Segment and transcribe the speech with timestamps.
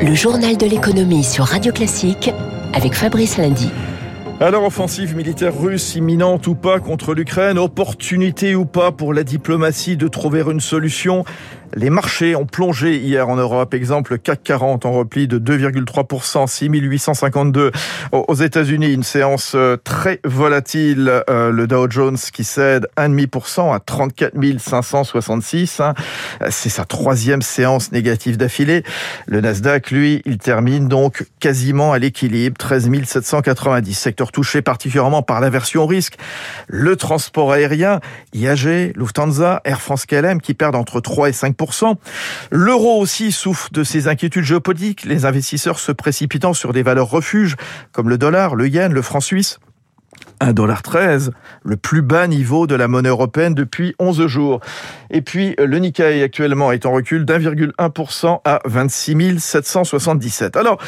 [0.00, 2.30] Le journal de l'économie sur Radio Classique
[2.72, 3.70] avec Fabrice Lundy.
[4.40, 9.96] Alors, offensive militaire russe imminente ou pas contre l'Ukraine, opportunité ou pas pour la diplomatie
[9.96, 11.24] de trouver une solution?
[11.74, 13.74] Les marchés ont plongé hier en Europe.
[13.74, 17.72] Exemple, CAC 40 en repli de 2,3%, 6852
[18.12, 18.92] aux États-Unis.
[18.92, 21.22] Une séance euh, très volatile.
[21.30, 25.80] Euh, le Dow Jones qui cède 1,5% à 34 566.
[25.80, 25.94] Hein.
[26.50, 28.82] C'est sa troisième séance négative d'affilée.
[29.26, 33.94] Le Nasdaq, lui, il termine donc quasiment à l'équilibre, 13 790.
[33.94, 36.16] Secteur touché particulièrement par l'aversion au risque.
[36.68, 38.00] Le transport aérien,
[38.34, 41.56] IAG, Lufthansa, Air France KLM qui perdent entre 3 et 5
[42.50, 47.56] L'euro aussi souffre de ses inquiétudes géopolitiques, les investisseurs se précipitant sur des valeurs refuges
[47.92, 49.58] comme le dollar, le yen, le franc suisse.
[50.40, 51.30] 1,13$,
[51.64, 54.60] le plus bas niveau de la monnaie européenne depuis 11 jours.
[55.10, 60.56] Et puis, le Nikkei actuellement est en recul d'1,1% à 26 777.
[60.56, 60.78] Alors,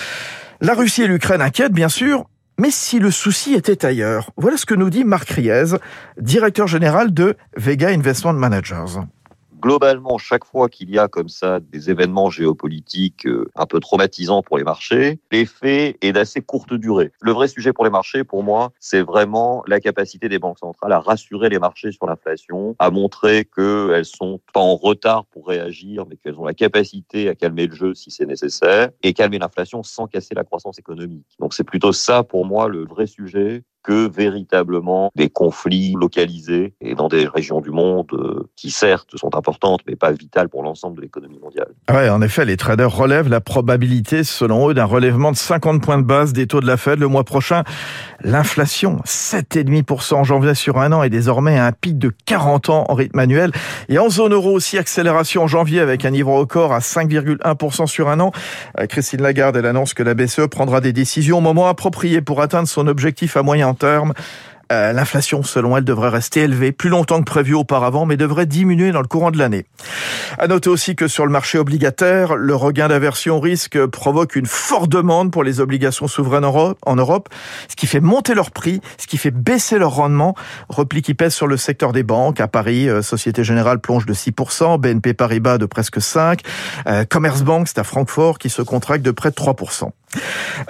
[0.60, 2.26] la Russie et l'Ukraine inquiètent, bien sûr,
[2.58, 5.76] mais si le souci était ailleurs, voilà ce que nous dit Marc Riez,
[6.20, 9.00] directeur général de Vega Investment Managers
[9.64, 14.42] globalement, chaque fois qu'il y a comme ça des événements géopolitiques euh, un peu traumatisants
[14.42, 17.12] pour les marchés, l'effet est d'assez courte durée.
[17.22, 20.92] Le vrai sujet pour les marchés, pour moi, c'est vraiment la capacité des banques centrales
[20.92, 26.04] à rassurer les marchés sur l'inflation, à montrer qu'elles sont pas en retard pour réagir,
[26.10, 29.82] mais qu'elles ont la capacité à calmer le jeu si c'est nécessaire, et calmer l'inflation
[29.82, 31.26] sans casser la croissance économique.
[31.38, 36.94] Donc c'est plutôt ça pour moi le vrai sujet que véritablement des conflits localisés et
[36.94, 40.96] dans des régions du monde euh, qui certes sont importantes mais pas vitales pour l'ensemble
[40.96, 41.68] de l'économie mondiale.
[41.90, 45.98] Ouais, en effet, les traders relèvent la probabilité, selon eux, d'un relèvement de 50 points
[45.98, 47.62] de base des taux de la Fed le mois prochain.
[48.22, 52.84] L'inflation, 7,5% en janvier sur un an, est désormais à un pic de 40 ans
[52.88, 53.52] en rythme annuel.
[53.90, 58.08] Et en zone euro aussi, accélération en janvier avec un niveau record à 5,1% sur
[58.08, 58.32] un an.
[58.80, 62.40] Euh, Christine Lagarde, elle annonce que la BCE prendra des décisions au moment approprié pour
[62.40, 64.14] atteindre son objectif à moyen terme.
[64.72, 68.92] Euh, l'inflation, selon elle, devrait rester élevée plus longtemps que prévu auparavant, mais devrait diminuer
[68.92, 69.66] dans le courant de l'année.
[70.38, 74.90] À noter aussi que sur le marché obligataire, le regain d'aversion risque provoque une forte
[74.90, 77.28] demande pour les obligations souveraines en Europe,
[77.68, 80.34] ce qui fait monter leur prix, ce qui fait baisser leur rendement.
[80.68, 82.40] Repli qui pèse sur le secteur des banques.
[82.40, 86.38] À Paris, euh, Société Générale plonge de 6%, BNP Paribas de presque 5%,
[86.86, 89.92] euh, Commerzbank, c'est à Francfort, qui se contracte de près de 3%.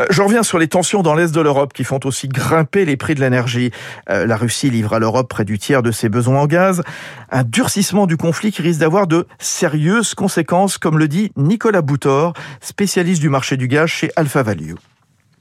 [0.01, 2.97] Euh, je reviens sur les tensions dans l'Est de l'Europe qui font aussi grimper les
[2.97, 3.71] prix de l'énergie.
[4.11, 6.83] Euh, la Russie livre à l'Europe près du tiers de ses besoins en gaz.
[7.31, 12.33] Un durcissement du conflit qui risque d'avoir de sérieuses conséquences, comme le dit Nicolas Boutor,
[12.61, 14.75] spécialiste du marché du gaz chez Alpha Value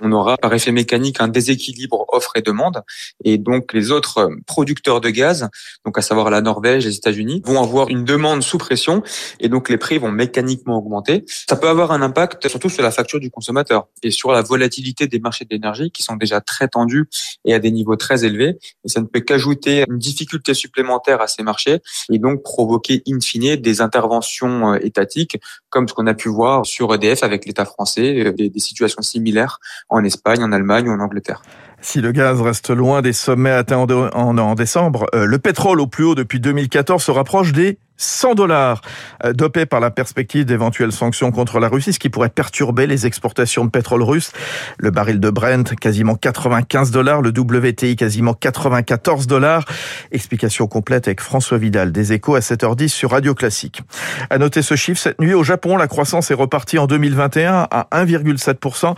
[0.03, 2.83] on aura par effet mécanique un déséquilibre offre et demande.
[3.23, 5.49] Et donc les autres producteurs de gaz,
[5.85, 9.01] donc à savoir la Norvège, les États-Unis, vont avoir une demande sous pression
[9.39, 11.25] et donc les prix vont mécaniquement augmenter.
[11.49, 15.07] Ça peut avoir un impact surtout sur la facture du consommateur et sur la volatilité
[15.07, 17.07] des marchés d'énergie qui sont déjà très tendus
[17.45, 18.57] et à des niveaux très élevés.
[18.83, 21.79] Et ça ne peut qu'ajouter une difficulté supplémentaire à ces marchés
[22.11, 25.37] et donc provoquer in fine des interventions euh, étatiques
[25.73, 29.59] comme ce qu'on a pu voir sur EDF avec l'État français, euh, des, situations similaires
[29.89, 31.41] en Espagne, en Allemagne ou en Angleterre.
[31.81, 36.05] Si le gaz reste loin des sommets atteints en, décembre, euh, le pétrole au plus
[36.05, 38.81] haut depuis 2014 se rapproche des 100 dollars,
[39.23, 43.05] euh, dopé par la perspective d'éventuelles sanctions contre la Russie, ce qui pourrait perturber les
[43.05, 44.31] exportations de pétrole russe.
[44.77, 49.65] Le baril de Brent, quasiment 95 dollars, le WTI, quasiment 94 dollars.
[50.11, 53.83] Explication complète avec François Vidal, des échos à 7h10 sur Radio Classique.
[54.29, 57.87] À noter ce chiffre, cette nuit au Japon, la croissance est repartie en 2021 à
[57.91, 58.95] 1,7%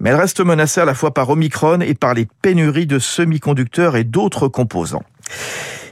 [0.00, 3.96] mais elle reste menacée à la fois par Omicron et par les pénuries de semi-conducteurs
[3.96, 5.02] et d'autres composants.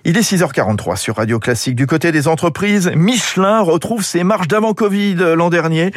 [0.09, 1.75] Il est 6h43 sur Radio Classique.
[1.75, 5.91] Du côté des entreprises, Michelin retrouve ses marges d'avant Covid l'an dernier.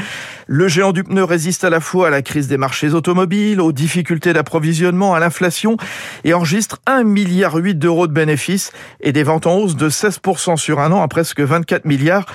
[0.47, 3.71] Le géant du pneu résiste à la fois à la crise des marchés automobiles, aux
[3.71, 5.77] difficultés d'approvisionnement, à l'inflation
[6.23, 10.79] et enregistre 1,8 milliard d'euros de bénéfices et des ventes en hausse de 16% sur
[10.79, 12.25] un an à presque 24 milliards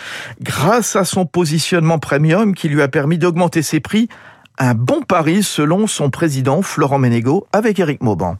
[0.40, 4.08] grâce à son positionnement premium qui lui a permis d'augmenter ses prix
[4.58, 8.36] un bon pari selon son président Florent Ménégo avec Éric Mauban.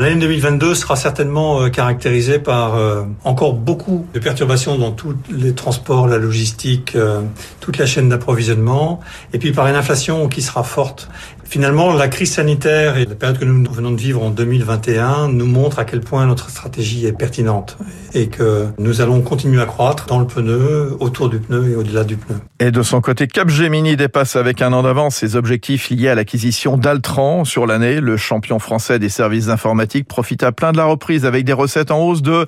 [0.00, 5.56] L'année 2022 sera certainement euh, caractérisée par euh, encore beaucoup de perturbations dans tous les
[5.56, 7.22] transports, la logistique, euh,
[7.58, 9.00] toute la chaîne d'approvisionnement,
[9.32, 11.08] et puis par une inflation qui sera forte.
[11.48, 15.46] Finalement, la crise sanitaire et la période que nous venons de vivre en 2021 nous
[15.46, 17.78] montrent à quel point notre stratégie est pertinente
[18.12, 22.04] et que nous allons continuer à croître dans le pneu, autour du pneu et au-delà
[22.04, 22.36] du pneu.
[22.60, 26.76] Et de son côté, Capgemini dépasse avec un an d'avance ses objectifs liés à l'acquisition
[26.76, 28.02] d'Altran sur l'année.
[28.02, 31.90] Le champion français des services informatiques profite à plein de la reprise avec des recettes
[31.90, 32.46] en hausse de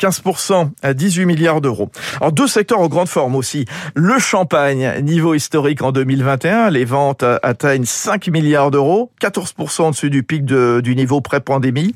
[0.00, 1.90] 15% à 18 milliards d'euros.
[2.20, 3.64] Alors deux secteurs en grande forme aussi.
[3.94, 10.10] Le champagne, niveau historique en 2021, les ventes atteignent 5 milliards d'euros, 14% en dessus
[10.10, 11.94] du pic du niveau pré-pandémie.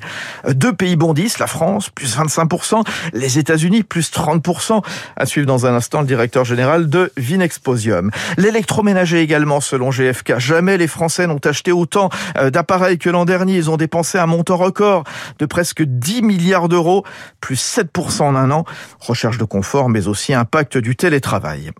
[0.49, 4.83] Deux pays bondissent, la France plus 25%, les États-Unis plus 30%.
[5.17, 8.11] À suivre dans un instant le directeur général de Vinexposium.
[8.39, 10.39] L'électroménager également selon GFK.
[10.39, 12.09] Jamais les Français n'ont acheté autant
[12.39, 13.57] euh, d'appareils que l'an dernier.
[13.57, 15.05] Ils ont dépensé un montant record
[15.39, 17.05] de presque 10 milliards d'euros,
[17.41, 17.90] plus 7%
[18.21, 18.65] en un an.
[18.99, 21.71] Recherche de confort, mais aussi impact du télétravail.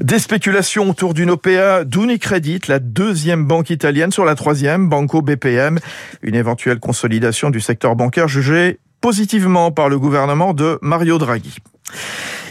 [0.00, 5.78] Des spéculations autour d'une OPA d'Unicredit, la deuxième banque italienne sur la troisième, Banco BPM.
[6.22, 11.56] Une éventuelle consolidation du secteur bancaire jugée positivement par le gouvernement de Mario Draghi.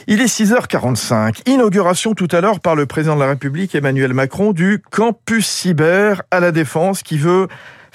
[0.10, 1.50] Il est 6h45.
[1.50, 6.22] Inauguration tout à l'heure par le président de la République Emmanuel Macron du campus cyber
[6.32, 7.48] à la défense qui veut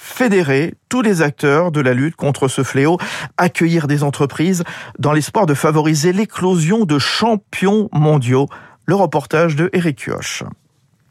[0.02, 2.99] fédérer tous les acteurs de la lutte contre ce fléau,
[3.37, 4.64] accueillir des entreprises
[4.99, 8.49] dans l'espoir de favoriser l'éclosion de champions mondiaux.
[8.84, 10.43] Le reportage de Eric Kioch.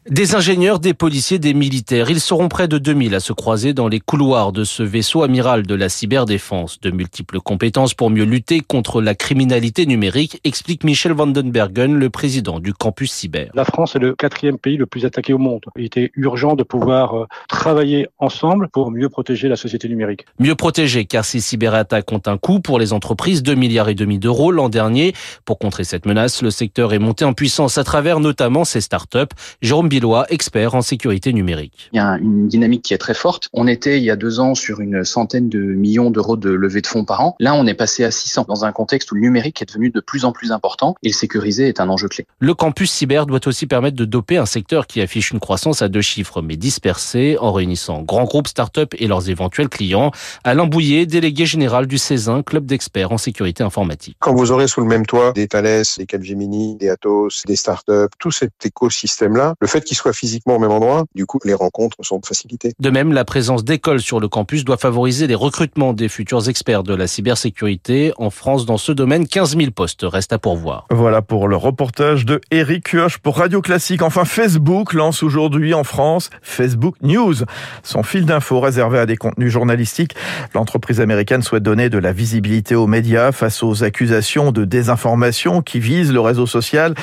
[0.09, 3.87] Des ingénieurs, des policiers, des militaires, ils seront près de 2000 à se croiser dans
[3.87, 6.79] les couloirs de ce vaisseau amiral de la cyberdéfense.
[6.79, 12.59] De multiples compétences pour mieux lutter contre la criminalité numérique, explique Michel Vandenbergen, le président
[12.59, 13.51] du campus cyber.
[13.53, 15.65] La France est le quatrième pays le plus attaqué au monde.
[15.77, 20.25] Il était urgent de pouvoir euh, travailler ensemble pour mieux protéger la société numérique.
[20.39, 24.17] Mieux protéger, car ces cyberattaques ont un coût pour les entreprises, 2 milliards et demi
[24.17, 25.13] d'euros l'an dernier.
[25.45, 29.19] Pour contrer cette menace, le secteur est monté en puissance à travers notamment ses startups.
[29.61, 31.89] Jérôme Bilois, expert en sécurité numérique.
[31.91, 33.49] Il y a une dynamique qui est très forte.
[33.51, 36.79] On était il y a deux ans sur une centaine de millions d'euros de levée
[36.79, 37.35] de fonds par an.
[37.41, 39.99] Là, on est passé à 600 dans un contexte où le numérique est devenu de
[39.99, 42.25] plus en plus important et le sécuriser est un enjeu clé.
[42.39, 45.89] Le campus cyber doit aussi permettre de doper un secteur qui affiche une croissance à
[45.89, 50.11] deux chiffres mais dispersée en réunissant grands groupes start-up et leurs éventuels clients.
[50.45, 54.15] Alain Bouillet, délégué général du CESIN, club d'experts en sécurité informatique.
[54.19, 58.11] Quand vous aurez sous le même toit des Thales, des Capgemini, des Atos, des start-up,
[58.19, 61.97] tout cet écosystème-là, le fait qu'ils soient physiquement au même endroit, du coup, les rencontres
[62.01, 62.73] sont facilitées.
[62.79, 66.83] De même, la présence d'écoles sur le campus doit favoriser les recrutements des futurs experts
[66.83, 68.13] de la cybersécurité.
[68.17, 70.85] En France, dans ce domaine, 15 000 postes restent à pourvoir.
[70.89, 74.01] Voilà pour le reportage de Eric Kioch pour Radio Classique.
[74.01, 77.35] Enfin, Facebook lance aujourd'hui en France Facebook News,
[77.83, 80.15] son fil d'infos réservé à des contenus journalistiques.
[80.53, 85.79] L'entreprise américaine souhaite donner de la visibilité aux médias face aux accusations de désinformation qui
[85.79, 86.93] visent le réseau social.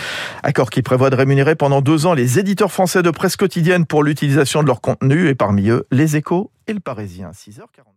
[0.42, 2.38] Accord qui prévoit de rémunérer pendant deux ans les
[2.69, 6.73] français de presse quotidienne pour l'utilisation de leur contenu et parmi eux les échos et
[6.73, 7.31] le parisien.
[7.31, 7.88] 6h40.